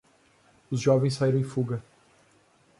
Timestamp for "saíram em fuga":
1.13-1.79